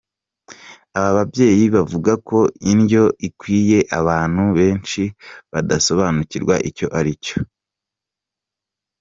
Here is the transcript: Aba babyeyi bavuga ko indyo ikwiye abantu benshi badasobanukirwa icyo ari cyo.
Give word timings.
Aba 0.99 1.11
babyeyi 1.17 1.65
bavuga 1.75 2.11
ko 2.27 2.39
indyo 2.71 3.03
ikwiye 3.27 3.79
abantu 3.99 4.43
benshi 4.57 5.01
badasobanukirwa 5.51 6.55
icyo 6.69 6.87
ari 6.99 7.13
cyo. 7.23 7.37